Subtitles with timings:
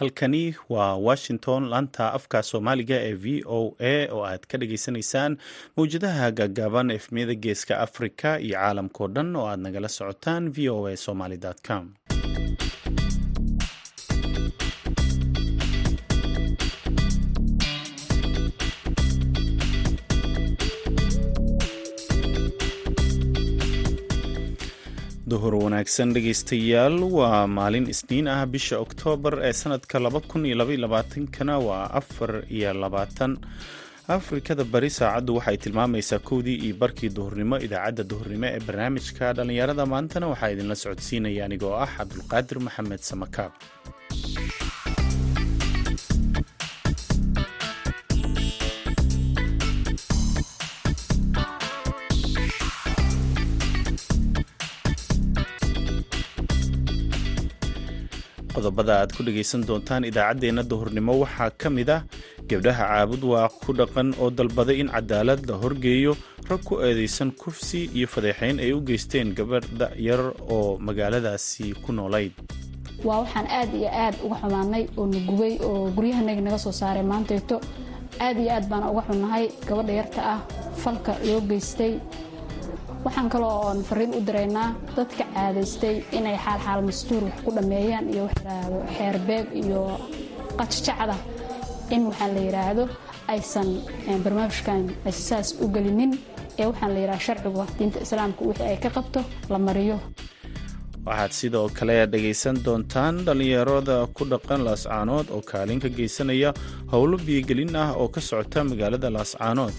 [0.00, 3.60] halkani waa washington laanta afka soomaaliga ee v o
[3.92, 5.32] a oo aad ka dhageysanaysaan
[5.76, 10.96] mawjadaha gaagaaban efmiyada geeska africa iyo caalamkao dhan oo aad nagala socotaan v o a
[11.06, 11.84] somaly com
[25.30, 29.96] duhur wanaagsan dhegaystayaal waa maalin isniin ah bisha oktoobar ee sanadka
[31.36, 33.32] kana waa afar iyo labaatan.
[34.16, 40.26] Afrikada bari saacaddu waxay tilmaamaysaa kowdii iyo barkii duhurnimo idaacadda duhurnimo ee barnaamijka dhallinyarada maantana
[40.32, 43.52] waxaa idinla socodsiinaya anigoo ah cabdulqaadir maxamed samakaab
[58.60, 62.00] qodobada aad ku dhegaysan doontaan idaacaddeenna duhurnimo waxaa ka mid ah
[62.50, 66.12] gabdhaha caabud waa ku dhaqan oo dalbaday in cadaalad la horgeeyo
[66.50, 70.20] rag ku eedaysan kufsi iyo fadeexayn ay u geysteen gabadha yar
[70.56, 72.32] oo magaaladaasi ku noolayd.
[73.06, 77.02] Waa waxaan aad iyo aad uga xumaanay oo na gubay oo guryahanaga naga soo saaray
[77.12, 77.56] maantayto
[78.26, 80.40] aad iyo aad baana uga xunnahay gabadha yarta ah
[80.82, 81.92] falka loo geystay
[83.04, 88.24] waxaan kaloo fariin u diraynaa dadka caadaystay inay xaalxaal mastuur wax ku dhammeeyaan iyo
[88.96, 89.82] xeerbeeg iyo
[90.58, 91.16] qajjacda
[91.94, 92.84] in waxaan la yidhaahdo
[93.34, 93.68] aysan
[94.24, 94.82] barnaamijkan
[95.28, 96.12] saas u gelinin
[96.60, 99.20] ee waxaan la yidhahdo sharcigu diinta islaamka wixii ay ka qabto
[99.52, 99.96] la mariyo.
[101.06, 106.50] Waxaad sidoo kale dhegaysan doontaan dhallinyarada ku dhaqan laascaanood oo kaalin ka geysanaya
[106.92, 109.74] howlo biyogelin ah oo ka socota magaalada laascaanood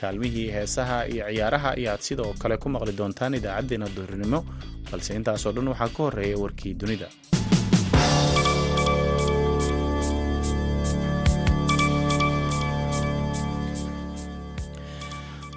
[0.00, 4.40] kaalmihii heesaha iyo ciyaaraha ayaad sidoo kale ku maqli doontaan idaacaddeenna duhurnimo
[4.90, 7.08] balse intaasoo dhan waxaa ka horreeya warkii dunida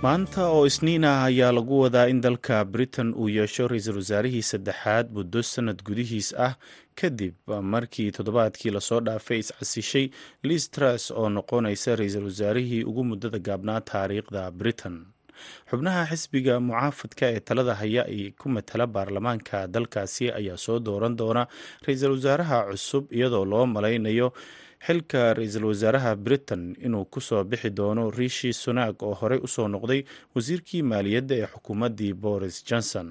[0.04, 5.06] maanta oo isniin ah ayaa lagu wadaa in dalka britain uu yeesho ra'iisul wasaarihii saddexaad
[5.18, 6.54] muddo sanad gudihiis ah
[7.00, 7.36] kadib
[7.74, 10.06] markii toddobaadkii la soo dhaafay iscasishay
[10.44, 14.98] liz truss oo noqonaysa ra'iisul wasaarihii ugu muddada gaabnaa taariikhda britain.
[15.70, 21.44] Xubnaha xisbiga mucaafadka ee talada haya ay ku matala baarlamaanka dalkaasi ayaa soo dooran doona
[21.86, 24.28] ra'iisul wasaaraha cusub iyadoo loo malaynayo
[24.86, 29.68] xilka ra'iisul wasaaraha britain inuu ku soo bixi doono rishi sunak oo horey u soo
[29.68, 30.02] noqday
[30.36, 33.08] wasiirkii maaliyadda ee xukuumaddii boris johnson.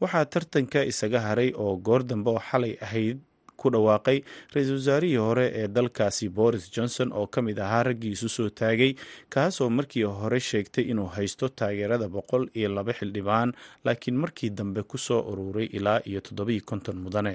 [0.00, 3.18] Waxaa tartanka isaga haray oo goor dambe oo xalay ahayd
[3.60, 4.18] ku dhawaaqay
[4.54, 8.92] ra'iisul wasaarihii hore ee dalkaasi boris johnson oo ka mid ahaa raggii isu soo taagay
[9.34, 13.52] kaasoo markii hore sheegtay inuu haysto taageerada boqol iyo laba xildhibaan
[13.84, 17.34] laakiin markii dambe ku soo ururay ilaa iyo toddobiyo konton mudane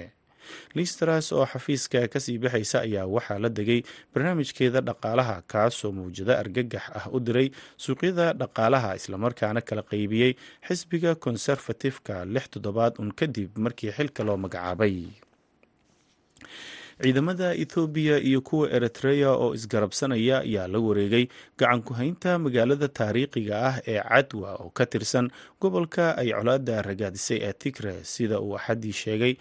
[0.76, 3.80] liistras oo xafiiska ka sii baxaysa ayaa waxaa la degay
[4.14, 7.48] barnaamijkeeda dhaqaalaha kaasoo mawjado argagax ah u diray
[7.84, 10.32] suuqyada dhaqaalaha islamarkaana kala qaybiyey
[10.68, 14.96] xisbiga konserfatifka lix toddobaad un kadib markii xilka loo magacaabay.
[17.02, 21.24] Ciidamada ethoobiya iyo kuwa eritreya oo isgarabsanaya ayaa la wareegay
[21.58, 25.26] gacan ku-haynta magaalada taariikhiga ah ee cadwa oo ka tirsan
[25.60, 29.34] gobolka ay colaada ragaadisay ee tigre sida uu axaddii sheegay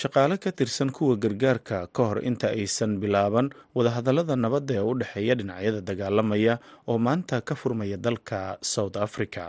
[0.00, 3.46] shaqaale ka tirsan kuwa gargaarka ka hor inta aysan bilaaban
[3.76, 6.54] wadahadallada nabadda ee u dhexeeya dhinacyada dagaalamaya
[6.90, 8.40] oo maanta ka furmaya dalka
[8.74, 9.44] south africa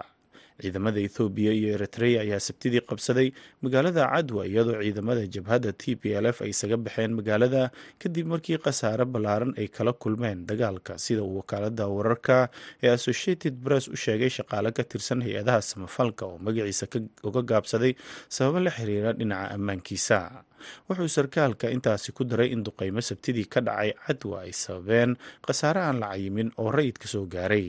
[0.62, 3.28] ciidamada ethoobiya iyo eritreya ayaa sabtidii qabsaday
[3.64, 7.62] magaalada cadwa iyadoo ciidamada jabhadda t p l f ay isaga baxeen magaalada
[8.02, 10.94] kadib markii khasaare ballaaran ay kala kulmeen dagaalka.
[11.06, 12.38] Sida uu wakaalada wararka
[12.84, 16.86] ee associated press u sheegay shaqaale ka tirsan hay'adaha samafalka oo magaciisa
[17.28, 17.94] uga gaabsaday
[18.36, 20.20] sababo la xiriira dhinaca ammaankiisa.
[20.90, 25.12] Wuxuu sarkaalka intaasi ku daray in duqeymo sabtidii ka dhacay cadwa ay sababeen
[25.46, 27.68] khasaare aan la cayimin oo rayidka soo gaaray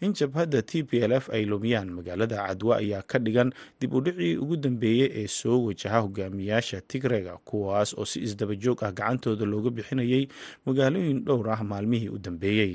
[0.00, 3.50] in jabhadda t p l f ay lumiyaan magaalada cadwa ayaa ka dhigan
[3.80, 8.92] dib u dhicii ugu dambeeyey ee soo wajaha hogaamiyaasha tigrega kuwaas oo si isdabajoog ah
[8.92, 10.24] gacantooda looga bixinayay
[10.66, 12.74] magaalooyin dhowr ah maalmihii u dambeeyey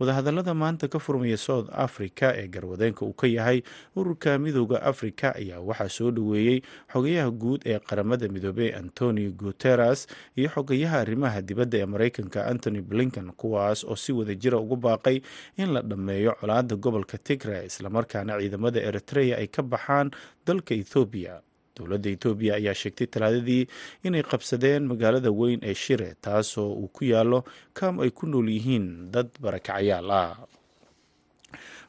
[0.00, 3.62] wadahadallada maanta ka furmaya south africa ee garwadeenka uu ka yahay
[3.96, 6.60] ururka midooda africa ayaa waxaa soo dhoweeyey
[6.92, 10.06] xogayaha guud ee qaramada midoobey antonio guteres
[10.36, 15.20] iyo xogayaha arrimaha dibadda ee mareykanka antony blinken kuwaas oo si wada jira ugu baaqay
[15.56, 20.10] in la dhammeeyo colaada gobolka tigre islamarkaana ciidamada eritreya ay ka baxaan
[20.46, 21.34] dalka ethoobiya
[21.76, 23.62] dowladda etoobiya ayaa sheegtay talaadadii
[24.06, 27.38] inay qabsadeen magaalada weyn ee shire taasoo uu ku yaalo
[27.78, 30.30] kaam ay ku nool yihiin dad barakacayaal ah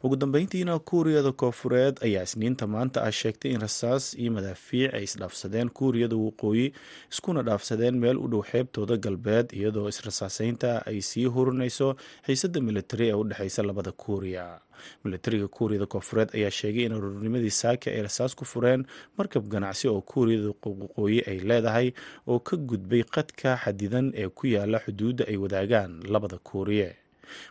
[0.03, 5.69] ugu dambeyntiina kuuriyada koofureed ayaa isniinta maanta ah sheegtay in rasaas iyo madaafiic ay isdhaafsadeen
[5.69, 6.73] kuuriyada waqooyi
[7.11, 11.95] iskuna dhaafsadeen meel u dhow xeebtooda galbeed iyadoo israsaaseynta ay sii hurinayso
[12.25, 14.59] xiisada militari ee u dhexeysa labada kuuriya
[15.03, 18.85] militariga kuuriyada koofureed ayaa sheegay in ururnimadii saaka ay rasaas ku fureen
[19.17, 21.91] markab ganacsi oo kuuriyada waqooyi ay leedahay
[22.27, 26.95] oo ka gudbay qadka xadidan ee ku yaalla xuduudda ay wadaagaan labada kuuriye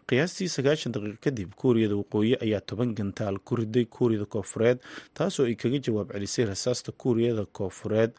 [0.09, 4.79] qiyaastii sagaashan daqiiqo kadib kuuriyada waqooyi ayaa toban gantaal ku riday kuuriyada koofureed
[5.15, 8.13] taasoo ay kaga jawaab celisay rasaasta kuuriyada koofureed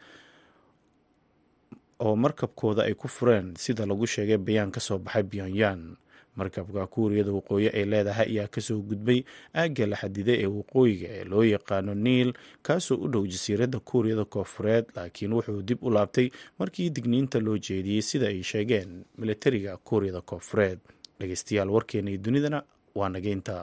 [1.98, 5.96] oo markabkooda ay ku fureen sida lagu sheegay bayaan ka soo baxay pyongyang.
[6.38, 11.24] Markabka kuuriyada waqooyi ay leedahay ayaa ka soo gudbay aagga la xadiday ee waqooyiga ee
[11.26, 12.30] loo yaqaano niil
[12.62, 18.02] kaasoo u dhow jasiiradda kuuriyada koofureed laakiin wuxuu dib u laabtay markii digniinta loo jeediyey
[18.02, 20.78] sida ay sheegeen militariga kuuriyada koofureed
[21.20, 22.58] dhegeystayaal warkeena iyo dunidana
[22.98, 23.54] waa nageynta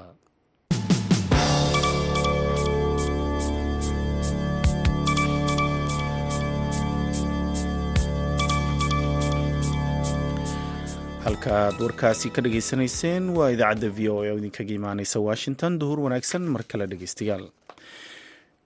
[11.25, 15.79] halka aad warkaasi ka dhageysanayseen waa idaacadda v o a oo idinkaga imaaneysa washington.
[15.81, 17.45] Duhur wanaagsan mar kale dhegeystayaal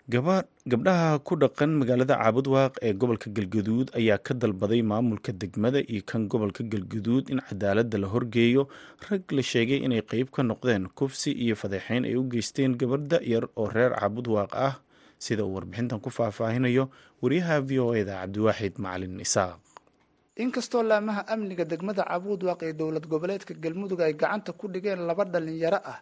[0.10, 6.26] gabdhaha ku dhaqan magaalada caabudwaaq ee gobolka galgaduud ayaa ka dalbaday maamulka degmada iyo kan
[6.28, 8.66] gobolka galgaduud in cadaaladda la horgeeyo.
[9.10, 13.46] Rag la sheegay inay qeyb ka noqdeen kufsi iyo fadeexeyn ay u geysteen gabadha yar
[13.56, 14.74] oo reer caabudwaaq ah.
[15.20, 16.90] Sida uu warbixintan ku faahfaahinayo
[17.22, 19.62] wariyaha v o eda cabdiwaaxid macalin isaaq.
[20.40, 25.80] Inkastoo laamaha amniga degmada cabuudwaaq ee dowlad goboleedka galmudug ay gacanta ku dhigeen laba dhalinyaro
[25.86, 26.00] ah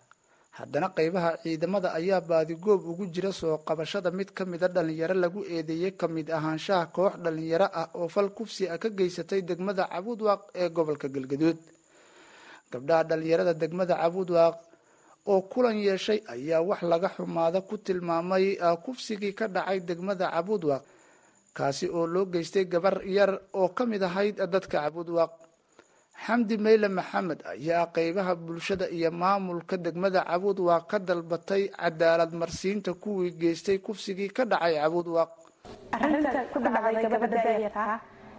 [0.58, 5.92] haddana qeybaha ciidamada ayaa baadigoob ugu jira soo qabashada mid ka mida dhalinyaro lagu eedeeyey
[6.00, 10.70] ka mid ahaanshaha koox dhalinyaro ah oo fal kufsi ah ka geysatay degmada cabuudwaaq ee
[10.70, 11.58] gobolka galgaduud.
[12.72, 14.56] Gabdhaha dhalinyarada degmada cabuudwaaq
[15.32, 20.84] oo kulan yeeshay ayaa wax laga xumaada ku tilmaamay kufsigii ka dhacay degmada cabuudwaaq
[21.54, 25.32] kaasi oo loo geystay gabar yar oo ka mid ahayd dadka cabuudwaaq
[26.26, 33.32] xamdi meyle maxamed ayaa qeybaha bulshada iyo maamulka degmada cabuudwaaq ka dalbatay cadaalad marsiinta kuwii
[33.42, 35.30] geystay kufsigii ka dhacay cabuudwaaq
[35.96, 37.84] arrinta ku dhacday gabadha daayarka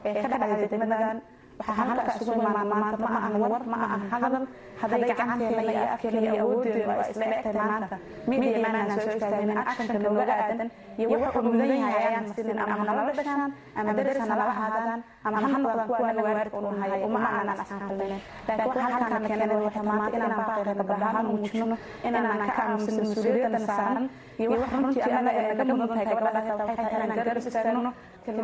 [0.04, 1.18] ee ka dhacday degmadan
[1.58, 4.44] waxaa halka isugu imaan maanta ma ahan war ma ahan hadal
[4.80, 7.96] hadday gacanteena iyo afkeena iyo awoodeenu waa isla egtahay maanta.
[8.30, 10.68] midiya maanaan soo istaagin akshanka nooga aadan.
[11.00, 15.48] iyo wuxuu mudan yahay ayaan masinin ama nala dhashaan ama daris hanala ahaadaan ama ha
[15.64, 20.16] noqdaan kuwa anaga waaridka u nahay uma aanan asxaaqilinen laakiin waxa halkaana keenay waxay maanta
[20.18, 21.76] inaan baaqeena gabdhahaan muujino
[22.08, 24.04] inaanan ka aamusin mas'uuliyadana saaran
[24.40, 27.90] iyo wax runtii annaga ee naga mudan tahay gabadhaas waxay tahay inaan garab istaagno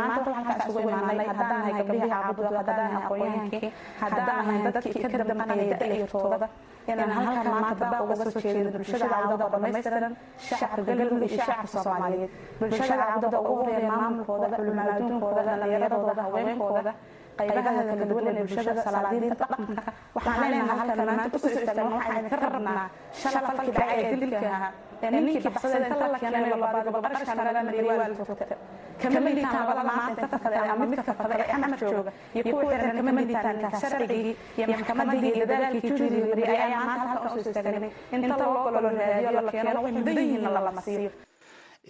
[0.00, 3.70] maanta waxaan halkaa isugu imaanay haddaan nahay gabdhihii caabudwa haddaan nahay aqoonyaankii
[4.02, 6.46] haddaan nahay dadkii ka damqanaya da-yartooda
[6.92, 10.12] inaan halkan maanta baaq uga soo jeedo bulshada caawdada oo dhammaystiran
[10.48, 16.92] shacabka galmudug iyo shacabka soomaaliyeed bulshada caawdada ugu horreeya maamulkooda culimaaduunkooda dhalinyaradooda haweenkooda
[17.38, 19.82] qaybaha kala duwan ee bulshada salaadiinta dhaqanka.
[20.16, 22.84] waxaan leenahay halkan maanta u soo istaagna waxaan ka rabnaa
[23.20, 24.70] shala falkii dhacay ee dilka ahaa
[25.04, 28.56] ee ninkii baxsada inta la keenay labaad gabaqarashka naga mariyay waa la toogta
[29.02, 32.10] kama liitaan labada maanta inta fada ama midka ee xamar jooga.
[32.36, 37.06] iyo kuwa xiran kama liitaan intaa sharcigii iyo maxkamadii iyo dadaalkii juhdigii mariyay ayaa maanta
[37.12, 41.10] halkan u soo istaagnay inta loo golo raadiyo la keeno wax mudan yihiinna lama siiyo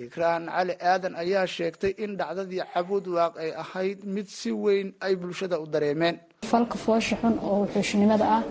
[0.05, 5.57] ikraan cali aadan ayaa sheegtay in dhacdadii cabuudwaaq ay ahayd mid si weyn ay bulshada
[5.63, 6.17] u dareemeen.
[6.51, 8.43] Falka foosha xun oo wuxuushnimada ah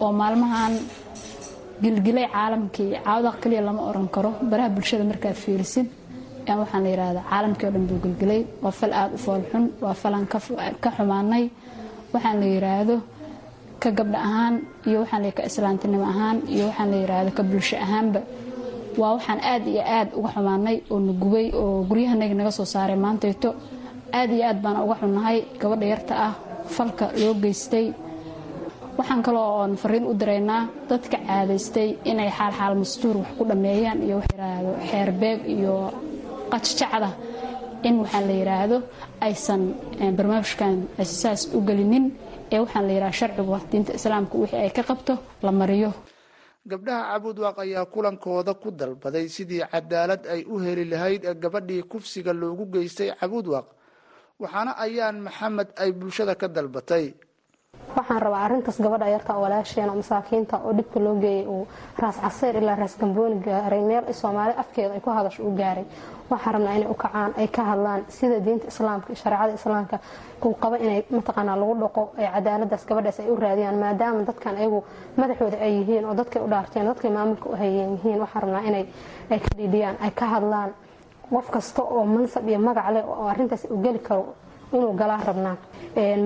[0.00, 0.72] oo maalmahan
[1.82, 5.86] gilgilay caalamkii caawdaq kaliya lama oran karo baraha bulshada markaad fiirisid
[6.60, 8.40] waxaan la yidhaahda caalamkii o dhan buu gilgilay.
[8.62, 10.26] Waa fal aada u fool xun waa falaan
[10.82, 11.44] ka xumaanay.
[12.12, 12.94] Waxaan la yidhaahdo
[13.82, 14.54] ka gabdha ahaan
[14.88, 18.20] iyo waxaan ka islaantinimo ahaan iyo waxaan la yidhaahdo ka bulsho ahaanba
[19.00, 22.96] waa waxaan aad iyo aad uga xumaanay oo na gubay oo guryahanaga naga soo saaray
[23.04, 23.50] maantayto
[24.18, 26.34] aad iyo aad baan uga xunnahay gabadha yarta ah
[26.76, 27.86] falka loo geystay.
[28.98, 34.14] Waxaan kaloo oon fariin u diraynaa dadka caadaystay inay xaalxaal mastuur wax ku dhammeeyaan iyo
[34.20, 35.74] wax yidhaahdo xeerbeeg iyo
[36.52, 37.10] qajjacda
[37.88, 38.76] in waxaan la yidhaahdo
[39.26, 39.62] aysan
[40.16, 40.74] barnaamijkan
[41.20, 42.04] saas u gelinin
[42.52, 45.14] ee waxaan la yidhahda sharcigu diinta islaamka wixii ay ka qabto
[45.46, 45.90] la mariyo
[46.70, 52.66] gabdhaha cabuudwaaq ayaa kulankooda ku dalbaday sidii cadaalad ay u heli lahayd gabadhii kufsiga loogu
[52.74, 53.66] geystay cabuudwaaq
[54.42, 57.14] waxaana ayaan maxamed ay bulshada ka dalbatay
[57.96, 61.66] waxaan rabaa arintaas gabadha yarta oo walaasheena oo masaakiinta oo dhibka loo geeyay uu
[61.98, 65.84] raas caseyr ilaa raas gambooni gaaray meel soomaali afkeeda ay ku hadasho uu gaaray.
[66.30, 69.96] Waxaan rabnaa inay u kacaan ay ka hadlaan sida diinta islaamka iyo shareecada islaamka
[70.44, 74.84] uu qabo inay mataqaanaa lagu dhaqo ee cadaaladaas gabadhaas ay u raadiyaan maadaama dadkan ayagu
[75.16, 78.18] madaxooda ay yihiin oo dadkay u dhaarteen dadkay maamulka u hayeen yihiin.
[78.20, 78.84] Waxaan rabnaa inay
[79.30, 80.70] ay ka dhiidhiyaan ay ka hadlaan
[81.30, 84.34] qof kasta oo mansab iyo magac leh oo arintaas u geli karo
[84.72, 85.56] inuu galaa rabnaa.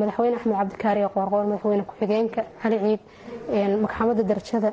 [0.00, 3.00] Madaxweyne axmed cabdikaariye qoorqoor madaxweyne ku-xigeenka cali ciid
[3.82, 4.70] maxkamadda darajada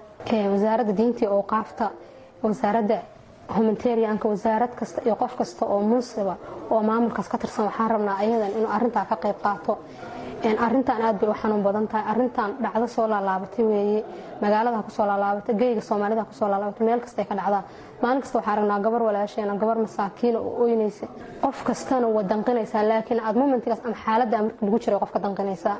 [0.53, 1.85] wasaaradda diinta iyo awqaafta
[2.43, 2.97] wasaaradda
[3.55, 6.35] humanitarianka wasaarad kasta iyo qof kasta oo munsiba
[6.71, 9.73] oo maamulkaas ka tirsan waxaan rabnaa ayadan inuu arintaa ka qayb qaato.
[10.65, 12.05] Arintan aad bay u xanuun badan tahay.
[12.11, 14.03] Arintan dhacdo soo laalaabatay weeye.
[14.41, 17.63] Magaalada ku soo laalaabatay geyga soomaalida ku soo laalaabatay meel kasta ka dhacdaa
[18.01, 21.05] maalin kasta waxaa ragnaa gabar walaasheena gabar masaakiina oo oynaysa.
[21.41, 25.77] Qof kastana waa danqinaysaa laakiin aad momentigaas ama xaalada marka lagu jiray qofka danqinaysaa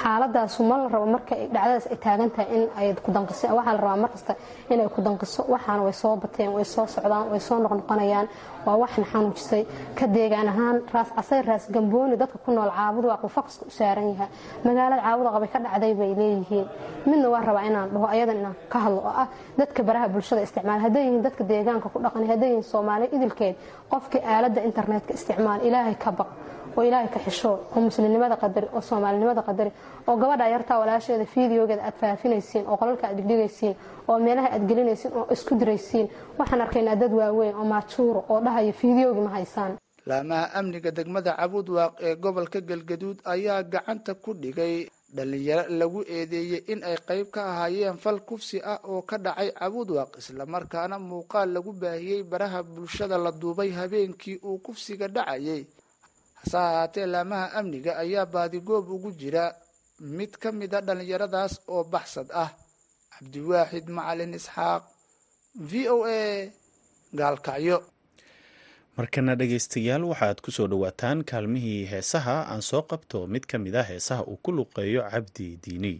[0.00, 3.46] xaaladaasu ma la rabo marka dhacdadaas ay taagan tahay in ay ku danqiso.
[3.58, 4.32] Waxaa la rabaa markasta
[4.70, 5.42] inay ku danqiso.
[5.54, 8.26] Waxaana way soo bateen way soo socdaan way soo noqnoqonayaan.
[8.66, 9.62] Waa waxna xanuujisay
[9.98, 14.08] ka deegaan ahaan raas casay raas gambooni dadka ku nool caabud waa qufakasta u saaran
[14.12, 14.28] yahay.
[14.64, 16.66] Magaalada caabuda qabay ka dhacday bay leeyihiin.
[17.06, 19.00] Midna waa rabaa inaan dhaho ayadan inaan ka hadlo.
[19.00, 23.06] Oo ah dadka baraha bulshada isticmaal hadday yihiin dadka deegaanka ku dhaqan hadday yihiin soomaali
[23.16, 23.54] idilkeed
[23.92, 26.30] qofkii aaladda internetka isticmaal ilaahay ka baq
[26.76, 29.70] oo ilaahay ka xisho oo muslimnimada qadari oo soomaalinimada qadari
[30.08, 33.74] oo gabadha yartaa walaasheeda fiideogeeda aad faafinaysiin oo qolalka aad dhigdhigaysiin
[34.08, 36.06] oo meelaha aad gelinaysiin oo isku diraysiin
[36.38, 39.72] waxaan arkaynaa dad waaweyn oo maajuuro oo dhahaya fiideogi ma haysaan.
[40.06, 46.62] Laamaha amniga degmada cabuud waaq ee gobolka galgaduud ayaa gacanta ku dhigay dhalinyaro lagu eedeeyey
[46.72, 51.48] in ay qayb ka ahaayeen fal kufsi ah oo ka dhacay cabuud waaq islamarkaana muuqaal
[51.54, 55.62] lagu baahiyey baraha bulshada la duubay habeenkii uu kufsiga dhacayay.
[56.40, 59.44] Hase ahaatee laamaha amniga ayaa baadigoob ugu jira.
[60.00, 62.50] Mid ka mid a dhallinyaradaas oo baxsad ah
[63.18, 64.82] cabdiwaaxid macalin isxaaq
[65.70, 66.48] v o a
[67.12, 67.76] gaalkacyo
[68.98, 73.82] markana dhegaystayaal waxaad ku soo dhowaataan kaalmihii heesaha aan soo qabto mid ka mid a
[73.90, 75.94] heesaha uu ku luqeeyo cabdi diini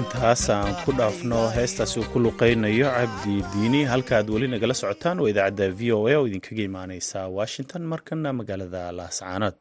[0.00, 5.66] intaasaan ku dhaafno heestaasi uu ku luqaynayo cabdi diini halkaaad weli nagala socotaan waa idaacadda
[5.78, 9.56] v o a oo idinkaga imaaneysa washington markana magaalada laascaanood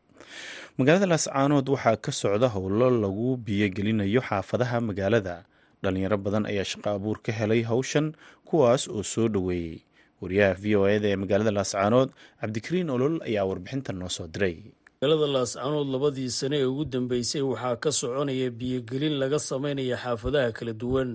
[0.78, 5.36] magaalada laascaanood waxaa ka socda howlo lagu biyogelinayo xaafadaha magaalada.
[5.84, 8.14] Dhalinyaro badan ayaa shaqo abuur ka helay howshan
[8.48, 9.82] kuwaas oo soo dhoweeyey
[10.22, 12.10] wariyaha v o eda ee magaalada laascaanood
[12.42, 14.56] cabdikariin olol ayaa warbixintan noo soo diray.
[15.02, 20.74] Magaalada laascaanood labadii sane ee ugu dambeysay waxaa ka soconaya biyogelin laga sameynaya xaafadaha kala
[20.82, 21.12] duwan.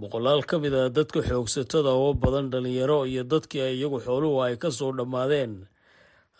[0.00, 4.68] Boqolaal ka mid ah dadka xoogsatada oo badan dhalinyaro iyo dadkii iyagu xooluhu ay ka
[4.78, 5.52] soo dhammaadeen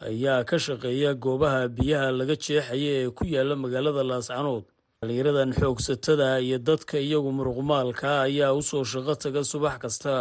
[0.09, 4.65] ayaa ka shaqeeya goobaha biyaha laga jeexaya ee ku yaalla magaalada laascaanood
[5.01, 10.15] dhalinyaradan xoogsatada iyo dadka iyagu muruqmaalka ayaa u soo shaqo taga subax kasta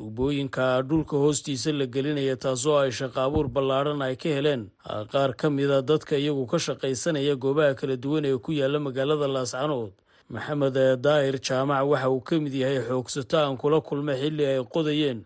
[0.00, 4.68] tuubooyinka dhulka hoostiisa la gelinaya taasoo ay shaqo abuur ballaadhan ay ka heleen.
[5.12, 9.92] Qaar ka mida dadka iyagu ka shaqaysanaya goobaha kala duwan ee ku yaalla magaalada laascaanood
[10.28, 15.24] maxamed daahir jaamac waxa uu ka mid yahay xoogsato aan kula kulmay xilli ay qodayeen.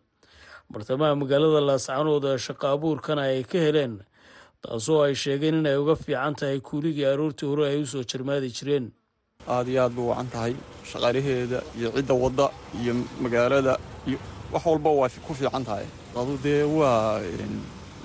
[0.70, 3.98] Bartamaha magaalada laascaanood shaqo abuurkana ay ka heleen
[4.62, 8.92] taasoo ay sheegeen inay uga fiican tahay kuuligii aroortii hore ay u soo jarmaadi jireen.
[9.50, 10.54] Aad iyo aad bay wacan tahay
[10.86, 12.46] shaqaalaheeda iyo cidda wadda
[12.82, 13.74] iyo magaalada
[14.06, 14.18] iyo
[14.52, 15.86] wax walba waa ku fiican tahay.
[16.20, 17.20] Adu dee waa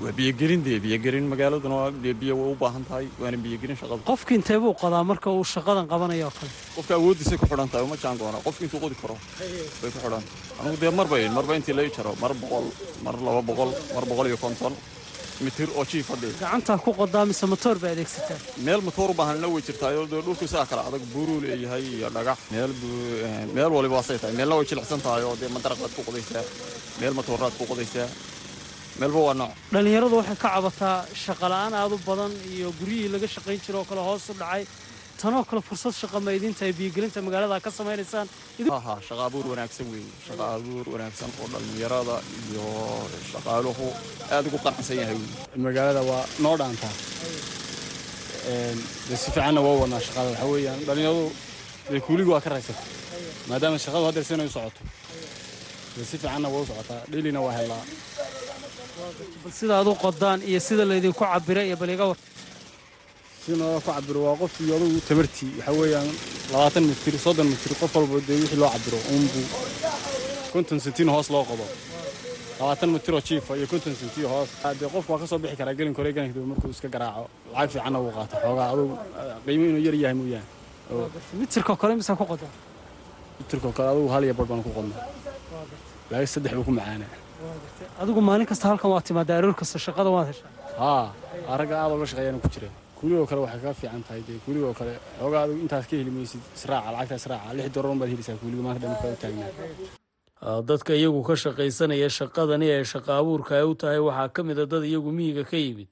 [0.03, 4.33] waa biyogelin dee biyogelin magaaladuna dee biyo way u baahan tahay waana biyogelin shaqada qofki
[4.39, 6.51] intee buu qodaa marka uu shaqadan qabanayo oo kale?
[6.75, 9.15] Qofka awooddiisay ku xidhan tahay uma jaan doona qofki intuu qodi karo
[9.81, 10.23] bay ku xidhan.
[10.59, 12.65] Anugu dee marba marba intii lai jaro mar boqol
[13.05, 14.73] mar laba boqol mar boqol iyo konton
[15.45, 19.47] mitir oo jiif hadhee gacantaa ku qodaa mise matoor ba adeegsataan meel matoor u baahanna
[19.53, 22.37] way jirtaayoo dee dhulku saa kale adag buuruu leeyahay iyo dhagax.
[22.53, 22.71] Meel
[23.57, 24.35] meel waliba waasay tahay.
[24.39, 26.43] Meelna way jilicsan tahay oo dee madaraqaad ku qodaysaa
[27.01, 28.07] meel matooraad ku qodaysaa.
[28.99, 29.51] Meelba waa nooc.
[29.73, 34.01] Dhallinyaradu waxay ka cabataa shaqola'aan aad u badan iyo guryihii laga shaqayn jiro oo kale
[34.07, 34.63] hoos u dhacay
[35.21, 38.27] tanoo kale fursad shaqa ma idiin tahay biyogelinta magaalada ka samaynaysaan?
[38.85, 42.15] Ha shaqa abuur wanaagsan weeye shaqa abuur wanaagsan oo dhallinyarada
[42.51, 42.65] iyo
[43.31, 43.85] shaqaaluhu
[44.35, 45.17] aad ugu qanacsan yahay
[45.67, 46.93] magaalada waa noo dhaantaa
[49.09, 51.25] de si fiicanna waa wadnaa shaqada waxaa weeyaan dhallinyaradu
[51.91, 52.83] dee kuuligu waa ka raysata
[53.49, 54.81] maadaama shaqadu haddeer sinay u socoto.
[55.95, 57.83] Dee si fiicanna waa u socotaa dhilina waa helaa.
[59.43, 62.17] Bal sida aad u qodaan iyo sida laydinku cabiray iyo bal iga war
[63.45, 65.51] si nooga ku cabiro waa qof iyo adugu tabartii.
[65.57, 66.09] Waxaa weeyaan
[66.53, 69.45] labaatan mitir soddon mitir qof walba dee wixii loo cabiro uunbuu
[70.53, 71.65] konton sentiin hoos loo qodo.
[72.59, 74.49] Labaatan mitiroo jiifa iyo konton sentii hoos.
[74.79, 77.69] Dee qofku waa ka soo bixi karaa gelin kore gelin kadib markuu iska garaaco lacag
[77.73, 78.93] fiicanna wuu qaata xoogaa adugu
[79.45, 80.47] qiimo inuu yar yahay mooyaane.
[81.39, 82.51] Mitirkoo kale misaa ku qodaa
[83.39, 85.03] mitirkoo kale adugu hal iyo bar baan ku qodnaa.
[86.11, 87.13] Laakiin saddex buu ku macaanaa.
[88.01, 90.49] Adigu maalin kasta halkan waa timaadaa aroor kasta shaqada waad heshaa.
[90.81, 91.05] Haa
[91.59, 92.69] ragga aad oga shaqeeyaan ku jira
[93.05, 94.93] kuuligoo kale waxay kaga fiican tahay dee kuuligoo kale.
[95.19, 98.79] Xoogaa adigu intaas ka heli maysid israaca lacagta israaca lix doolar baad helaysaa kuuliga maanta
[98.81, 103.99] dhan markaa u taagnaa dadka iyagu ka shaqaysanaya shaqadani ee shaqa abuurka ay u tahay
[104.07, 105.89] waxaa ka mid a dad iyagu miyiga ka yimid.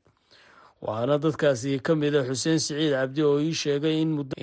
[0.85, 3.95] Waxaana dadkaasi ka mid a xuseen siciid cabdi oo ii sheegay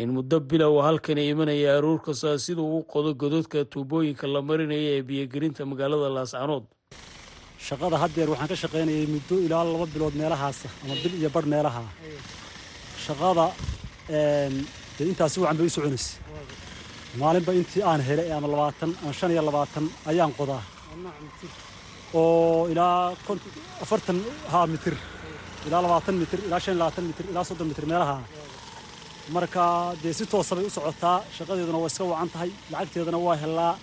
[0.02, 5.02] in muddo bilow halkani imanaya aroor kasta siduu u qodo gododka tuubooyinka la marinaya ee
[5.08, 6.64] biyogelinta magaalada laascanood
[7.68, 11.82] shaqada haddeer waxaan ka shaqaynayay muddo ilaa laba bilood meelahaasa ama bil iyo bar meelaha
[13.06, 13.46] shaqada
[14.96, 16.10] dee intaasi wacan bay u soconaysa
[17.20, 20.62] maalinba intii aan helay ama labaatan ama shan iyo labaatan ayaan qodaa.
[22.20, 22.98] Oo ilaa
[23.84, 24.18] afartan
[24.52, 24.94] haa mitir
[25.66, 28.16] ilaa labaatan mitir ilaa shan labaatan mitir ilaa soddon mitir meelaha.
[29.34, 29.64] Marka
[30.02, 33.74] dee si toosa bay u socotaa shaqadeeduna waa iska wacan tahay lacagteedana waa helaa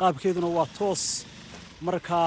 [0.00, 1.02] qaabkeeduna waa toos.
[1.86, 2.18] Marka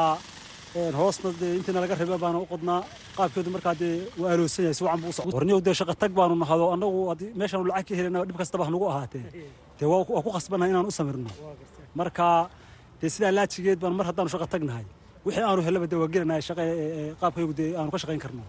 [1.00, 2.80] hoosna dee intiina laga raba baana u qodnaa
[3.18, 6.12] qaabkeedu markaa dee waa aloosan yahay si wacan buu u socda warniyow dee shaqa tag
[6.20, 9.26] baanu nahado annagu haddii meeshaanu lacag ka helina dhib kastaba hanugu ahaatee.
[9.80, 11.30] Dee waa ku khasbannahay inaan u samirno.
[12.00, 12.26] Marka
[13.02, 14.86] dee sidaa laajigeed baan mar haddaanu shaqa tagnahay
[15.26, 16.64] wixii aanu helaba dee waa gelinahay shaqa
[17.22, 18.44] qaabkaygu dee aanu ka shaqayn karno.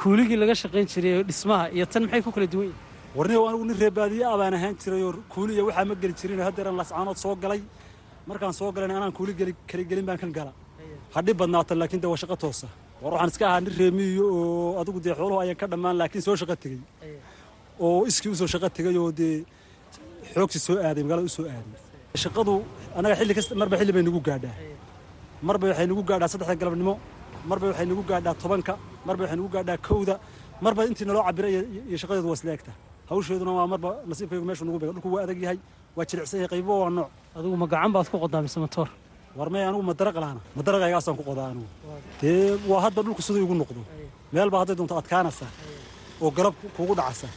[0.00, 2.84] Kuuligii laga shaqayn jiray dhismaha iyo tan maxay ku kala duwan yihiin
[3.18, 7.18] warniyow anigu nin reebaadiye ah baan ahaan jirayoo kuuliya waxaa ma geli jirin haddeeran lascaanood
[7.24, 7.60] soo galay
[8.28, 10.52] markaan soo galayna anaan kuuli geli kala gelin baan kan gala
[11.14, 12.66] hadhib badnaata laakiin dee waa shaqa toosa.
[13.02, 16.36] War waxaan iska ahaa nin reemiyo oo adigu dee xooluhu ayaan ka dhammaan laakiin soo
[16.40, 16.80] shaqa tegey
[17.86, 19.36] oo iskii u soo shaqa tegay oo dee
[20.34, 21.78] xoogsi soo aaday magaalada u soo aaday.
[22.24, 22.52] Shaqadu
[22.96, 24.54] annaga xilli kasta marba xilli bay nagu gaadhaa.
[25.48, 26.94] Marba waxay nagu gaadhaa saddexda galabnimo
[27.50, 28.72] marba waxay nagu gaadhaa tobanka
[29.06, 30.14] marba waxay nagu gaadhaa kowda
[30.64, 31.48] marba intii naloo cabira
[31.90, 32.72] iyo shaqadeedu waa isla egta
[33.10, 34.92] hawsheeduna waa marba nasiibkaygu meeshu nagu beega.
[34.96, 35.58] Dhulku waa adag yahay
[35.96, 37.08] waa jilicsan yahay qaybo waa nooc.
[37.36, 38.88] Adigu ma gacan baad ku qodaa mise matoor
[39.38, 41.68] war may anigu madaraq laana madaraqaygaasaan ku qodaa anigu
[42.20, 43.80] dee waa hadda dhulku siduu igu noqdo.
[44.32, 45.46] Meel hadday doonto adkaanaysa
[46.24, 47.28] oo galab kugu dhacasa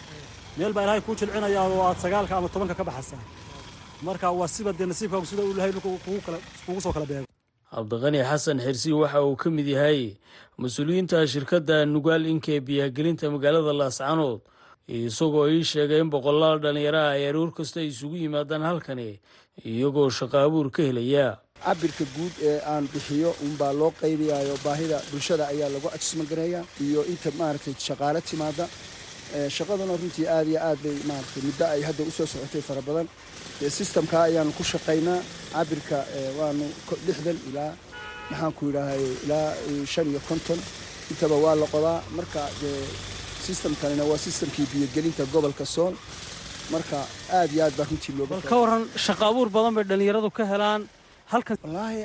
[0.58, 3.24] meel baa ilaahay kuu jilcinaya oo aad sagaalka ama tobanka ka baxaysaa
[4.08, 5.72] marka waa siba dee nasiibkaagu sida uu ilahay
[6.66, 7.28] kugu soo kala beego.
[7.74, 10.00] Cabdiqani xasan xirsi waxa uu ka mid yahay
[10.62, 14.42] mas'uuliyiinta shirkadda nugaal inka ee biyagelinta magaalada laascanood
[14.88, 19.10] isagoo ii sheegay in boqolaal dhallinyaraha ay aroor kasta isugu yimaadaan halkani
[19.72, 21.28] iyagoo shaqo abuur ka helaya
[21.66, 27.30] cabirka guud ee aan bixiyo unbaa loo qaybayayo baahida bulshada ayaa lagu ajismagareeya iyo inta
[27.40, 28.66] maaragtay shaqaale timaada
[29.58, 33.08] shaqaduna runtii aad iyo aad bay maaragtay muddo ay hadda u soo socotay fara badan.
[33.78, 35.20] Sistamka ayaanu ku shaqaynaa.
[35.54, 35.98] Cabirka
[36.40, 36.66] waanu
[37.08, 37.72] lixdan ilaa
[38.30, 39.48] maxaan ku yidhaahay ilaa
[39.94, 40.60] shan iyo konton.
[41.12, 42.00] Intaba waa la qodaa.
[42.18, 42.42] Marka
[43.46, 45.94] sistamkanina waa sistamkii biyogelinta gobolka sool
[46.74, 46.98] marka
[47.40, 48.14] aad iyo aad baa runtii
[48.52, 50.82] ka waran shaqo abuur badan bay dhallinyaradu ka helaan
[51.32, 52.02] halkan wallaahi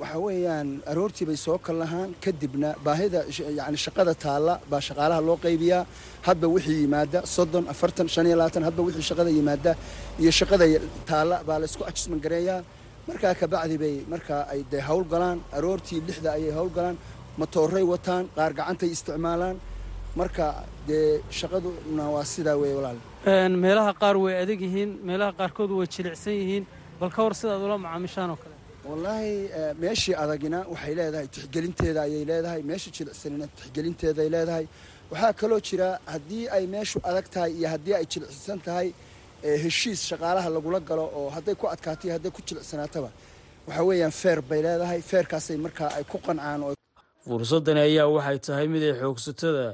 [0.00, 3.20] waxa weeyaan aroortii bay soo kal lahaan kadibna baahida
[3.60, 5.86] yani shaqada taalla baa shaqaalaha loo qaybiyaa.
[6.28, 9.72] Hadba wixii yimaada soddon afartan shan iyo labaatan hadba wixii shaqada yimaada
[10.22, 10.64] iyo shaqada
[11.10, 12.60] taalla baa laysku ajisman gareeyaa.
[13.08, 15.38] Markaa kabacdi bay markaa ay dee hawl galaan.
[15.56, 16.96] Aroortii lixda ayay hawl galaan.
[17.40, 19.56] Matooray wataan qaar gacantay isticmaalaan.
[20.20, 20.46] Marka
[20.88, 22.98] dee shaqaduna waa sidaa wey walaal.
[23.64, 26.64] Meelaha qaar way adag yihiin meelaha qaarkood way jilicsan yihiin.
[27.00, 28.47] Bal ka war sidaad ula macaamishaan oo kale
[28.88, 29.34] wallaahi
[29.82, 34.66] meeshii adagina waxay leedahay tixgelinteeda ayay leedahay meeshii jilicsanina tixgelinteedaay leedahay.
[35.10, 38.88] Waxaa kaloo jira haddii ay meeshu adag tahay iyo haddii ay jilicsan tahay
[39.64, 43.10] heshiis shaqaalaha lagula galo oo hadday ku adkaatay hadday ku jilicsanaataba.
[43.66, 46.74] Waxa weeyaan feer bay leedahay feerkaasay markaa ay ku qancaan oo
[47.28, 49.66] fursadani ayaa waxay tahay mid ay xoogsatada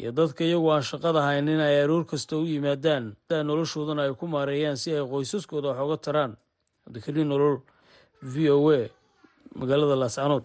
[0.00, 3.04] iyo dadka iyagu aan shaqada haynin ay aroor kasta u yimaadaan.
[3.50, 6.32] Noloshoodana ay ku maareeyaan si ay qoysaskooda wax taraan.
[6.84, 7.56] Cabdikariin nolol
[8.22, 8.80] v o a
[9.60, 10.44] magaalada laascanood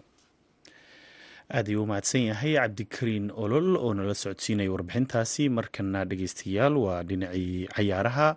[1.56, 5.48] aad ayuu u mahadsan yahay cabdikariin olol oo nala socodsiinaya warbixintaasi.
[5.48, 8.28] Markana dhegeystayaal waa dhinacii cayaaraha.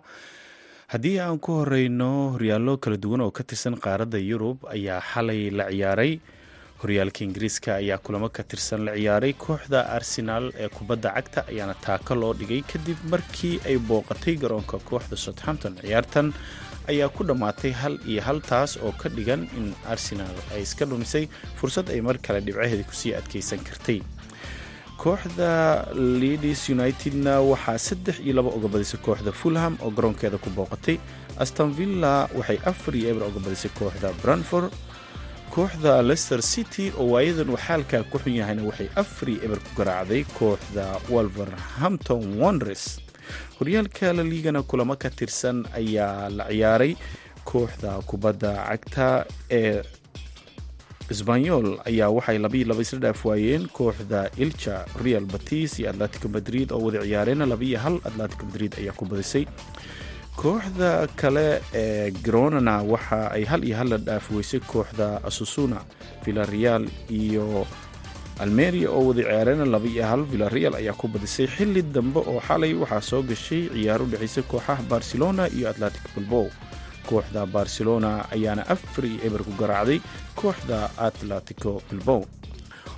[0.92, 5.66] Haddii aan ku horeyno horyaallo kala duwan oo ka tirsan qaaradda yurub ayaa xalay la
[5.70, 6.20] ciyaaray.
[6.82, 9.32] Horyaalka ingiriiska ayaa kulamo ka tirsan la ciyaaray.
[9.34, 15.16] Kooxda arsenaal ee kubadda cagta ayaana taako loo dhigay kadib markii ay booqatay garoonka kooxda
[15.16, 16.30] southampton ciyaartan
[16.92, 21.24] ayaa ku dhammaatay hal iyo hal taas oo ka dhigan in arsenaal ay iska dhumisay
[21.60, 24.00] fursad ay mar kale dhibcaheeda ku sii adkeysan kartay.
[25.00, 25.50] Kooxda
[26.20, 30.98] leadis unitedna waxaa saddex iyo laba oga badisay kooxda fulham oo garoonkeeda ku booqatay.
[31.40, 34.68] Aston villa waxay afar iyo eber oga badisay kooxda branford
[35.54, 39.70] kooxda leicester city oo waayadan uu xaalkaa ku xun yahayna waxay afar iyo eber ku
[39.78, 43.00] garaacday kooxda wolverhampton wondres
[43.58, 46.92] horyaalka la liigana kulamo ka tirsan ayaa la ciyaaray
[47.44, 49.08] kooxda kubadda cagta
[49.50, 49.82] ee
[51.18, 56.72] sbanyol ayaa waxay labiiyo laba isla dhaaf waayeen kooxda ilja real batis iyo atletico madrid
[56.72, 57.42] oo wada ciyaareen.
[57.52, 59.44] Labiiyo hal atletico madrid ayaa ku badisay.
[60.36, 65.82] Kooxda kale ee gronana waxa ay hal iyo hal la dhaaf weysay kooxda asusuna
[66.24, 67.66] villareal iyo
[68.38, 72.72] almeria oo wada ciyaareen laba iyo hal villareal ayaa ku badisay xili dambe oo xalay
[72.74, 76.46] waxaa soo gashay ciyaar u dhexeysa kooxaha barcelona iyo atletic bilbow
[77.08, 80.00] kooxda barcelona ayaana afar iyo eber ku garaacday
[80.40, 82.22] kooxda atletico bilbow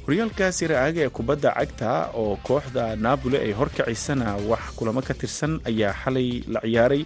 [0.06, 5.94] horyaalka siraaga ee kubadda cagta oo kooxda napoli ay horkacaysana wax kulamo ka tirsan ayaa
[6.02, 7.02] xalay la ciyaaray.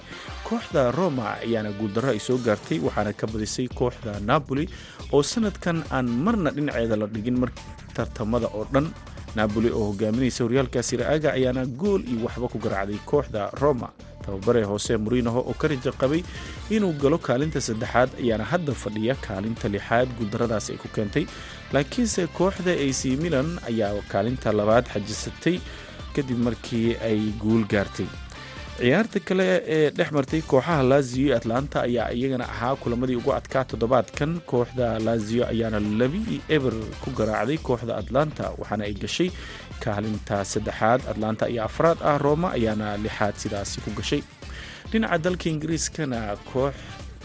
[0.48, 4.64] Kooxda roma ayaana guuldarro ay soo gaartay waxaana ka badisay kooxda napoli
[5.12, 7.50] oo sanadkan aan marna dhinaceeda la dhigin mar
[7.94, 8.88] tartamada oo dhan.
[9.36, 13.92] Napoli oo hogaaminaysa horyaalka siraaga ayaana gool iyo waxba ku garaacday kooxda roma
[14.26, 16.22] tababare hoose morinoho oo ka raja qabay
[16.70, 21.24] inuu galo kaalinta saddexaad ayaana hadda fadhiya kaalinta lixaad guuldaradaas ay ku keentay.
[21.72, 25.56] Laakiinse kooxda ac milan ayaa kaalinta labaad xajisatay
[26.14, 28.06] kadib markii ay guul gaartay.
[28.76, 29.44] Ciyaarta kale
[29.76, 34.40] ee dhex martay kooxaha lazio iyo atlanta ayaa iyagana ahaa kulamadii ugu adkaa toddobaadkan.
[34.50, 39.30] Kooxda lazio ayaana labi eber ku garaacday kooxda atlanta waxaana ay gashay
[39.84, 44.22] kaalinta saddexaad atlanta iyo afraad ah roma ayaana lixaad sidaasi ku gashay.
[44.90, 46.20] Dhinaca dalka ingiriiskana
[46.52, 46.74] koox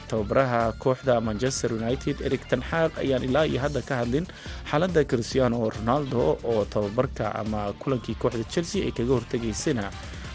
[0.09, 4.25] tababaraha kooxda manchester united eric tanxaaq ayaan ilaa iyo hadda ka hadlin
[4.69, 9.85] xaaladda cristiano ronaldo oo tababarka ama kulankii kooxda chelsea ay kaga hortegaysana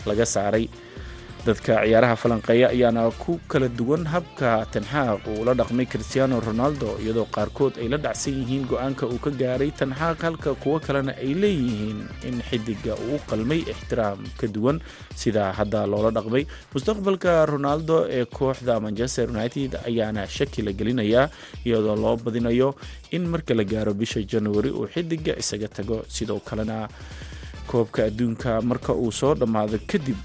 [0.08, 0.64] laga saaray
[1.46, 7.26] dadka ciyaaraha falanqeeya ayaana ku kala duwan habka tanxaaq uu la dhaqmay cristiano ronaldo iyadoo
[7.36, 11.98] qaarkood ay la dhacsan yihiin go'aanka uu ka gaaray tanxaaq halka kuwo kalena ay leeyihiin
[12.28, 14.80] in xidiga uu qalmay ixtiraam ka duwan
[15.14, 16.44] sida hadda loola dhaqmay.
[16.74, 21.30] Mustaqbalka ronaldo ee kooxda manchester united ayaana shaki la gelinayaa
[21.64, 22.74] iyadoo loo badinayo
[23.16, 26.02] in marka la gaaro bisha januari uu xidiga isaga tago.
[26.08, 26.88] Sidoo kalena
[27.70, 30.18] koobka adduunka marka uu soo dhammaado kadib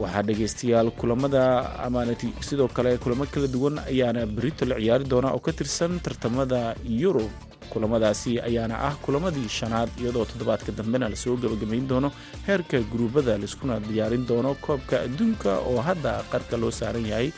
[0.00, 1.42] waxaa dhegaystayaal kulamada
[1.86, 6.74] amaanati sidoo kale kulamo kala duwan ayaana berito la ciyaari doona oo ka tirsan tartamada
[7.02, 7.30] yurub.
[7.70, 12.08] Kulamadaasi ayaana ah kulamadii shanaad iyadoo toddobaadka dambena la soo gebagabayn doono
[12.46, 17.28] heerka guruubada laiskuna diyaarin doono koobka adduunka oo hadda qarka loo saaran yahay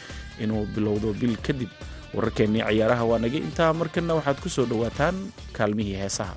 [0.40, 1.68] inuu bilowdo bil kadib
[2.14, 5.16] wararkeennii ciyaaraha waa naga intaa markana waxaad ku soo dhowaataan
[5.52, 6.36] kaalmihii heesaha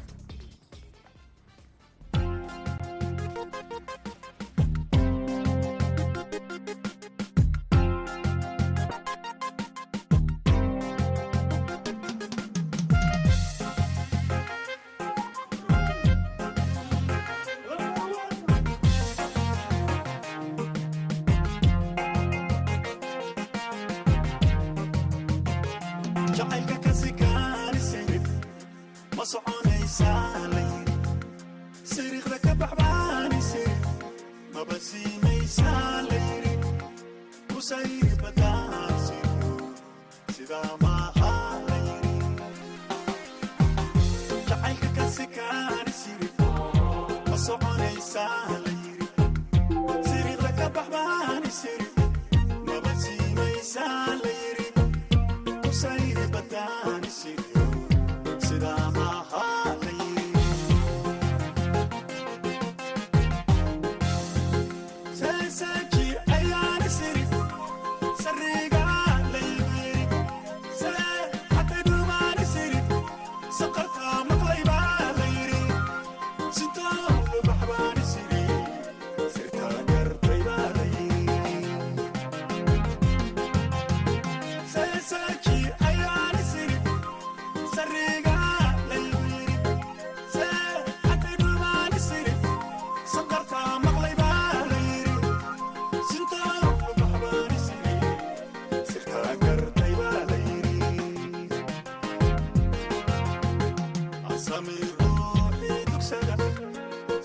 [104.80, 106.36] qalbigooxi dugsada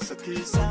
[0.07, 0.65] sakiisa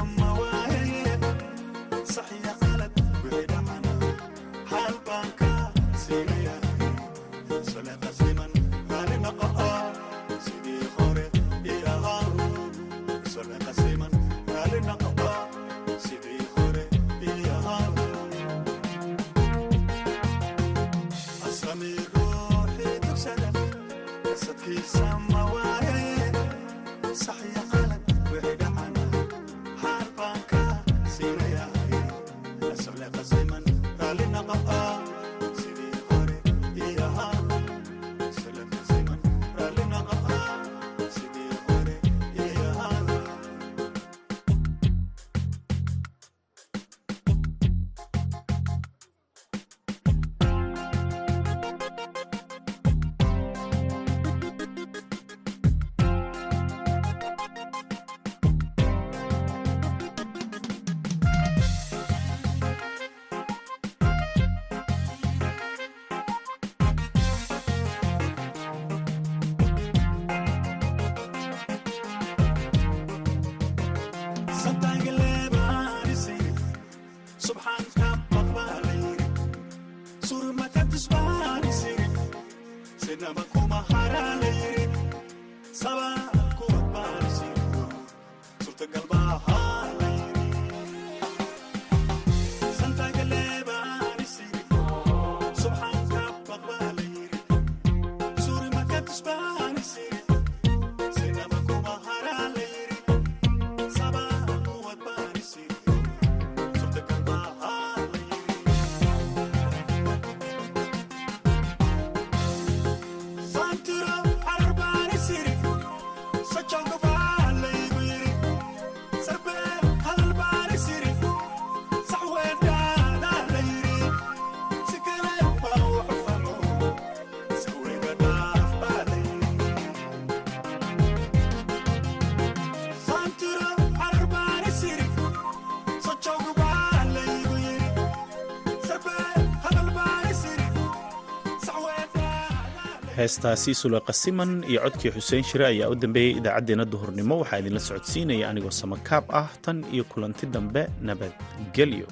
[143.30, 147.40] heestaasi suleqa siman iyo codkii xuseen shire ayaa u dambeeyey idaacaddeenna duhurnimo.
[147.42, 152.08] Waxaa idinla socodsiinaya anigoo samakaab ah tan iyo kulanti dambe nabadgelyo